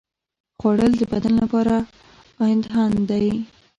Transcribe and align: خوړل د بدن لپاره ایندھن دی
خوړل 0.59 0.91
د 0.97 1.03
بدن 1.11 1.33
لپاره 1.41 1.75
ایندھن 2.43 2.91
دی 3.09 3.27